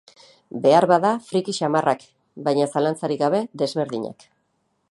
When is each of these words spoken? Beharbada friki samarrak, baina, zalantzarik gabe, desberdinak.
Beharbada 0.61 1.11
friki 1.27 1.55
samarrak, 1.57 2.05
baina, 2.47 2.67
zalantzarik 2.79 3.21
gabe, 3.25 3.43
desberdinak. 3.63 4.27